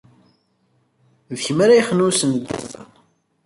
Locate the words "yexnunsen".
1.79-2.29